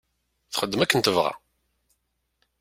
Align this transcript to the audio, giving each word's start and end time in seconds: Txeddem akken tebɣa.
Txeddem 0.53 0.81
akken 0.83 0.99
tebɣa. 1.01 1.33